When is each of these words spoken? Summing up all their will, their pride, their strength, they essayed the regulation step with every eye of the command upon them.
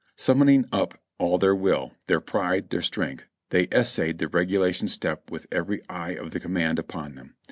Summing 0.15 0.65
up 0.71 0.97
all 1.19 1.37
their 1.37 1.53
will, 1.53 1.91
their 2.07 2.19
pride, 2.19 2.71
their 2.71 2.81
strength, 2.81 3.25
they 3.51 3.67
essayed 3.71 4.17
the 4.17 4.27
regulation 4.27 4.87
step 4.87 5.29
with 5.29 5.45
every 5.51 5.83
eye 5.91 6.13
of 6.13 6.31
the 6.31 6.39
command 6.39 6.79
upon 6.79 7.13
them. 7.13 7.35